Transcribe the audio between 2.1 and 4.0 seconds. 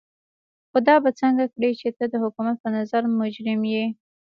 د حکومت په نظر مجرم يې.